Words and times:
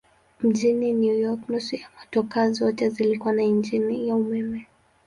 Mjini 0.41 0.93
New 0.93 1.13
York 1.19 1.49
nusu 1.49 1.75
ya 1.75 1.87
motokaa 1.99 2.51
zote 2.51 2.89
zilikuwa 2.89 3.33
na 3.33 3.43
injini 3.43 4.09
ya 4.09 4.15
umeme. 4.15 4.67